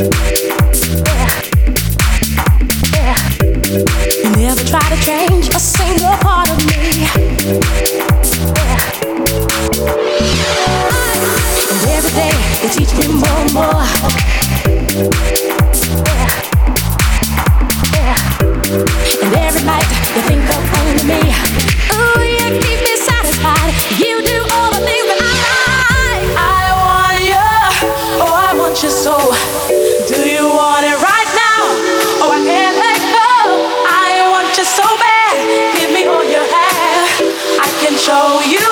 away. 0.00 0.37
Never 38.20 38.58
try 38.58 38.67